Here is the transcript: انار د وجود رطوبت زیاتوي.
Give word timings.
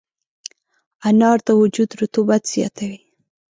انار 1.07 1.37
د 1.47 1.49
وجود 1.61 1.89
رطوبت 2.01 2.41
زیاتوي. 2.53 2.99